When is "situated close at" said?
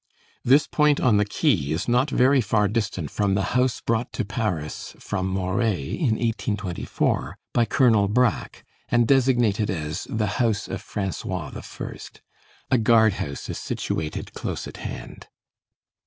13.59-14.77